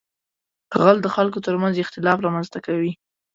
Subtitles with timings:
[0.81, 2.91] غل د خلکو تر منځ اختلاف رامنځته کوي